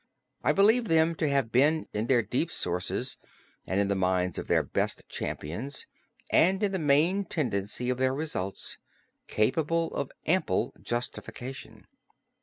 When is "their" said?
2.07-2.23, 4.47-4.63, 7.99-8.11